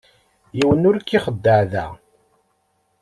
Yiwen 0.57 0.87
ur 0.89 0.97
k-ixeddeε 0.99 1.63
da. 1.71 1.85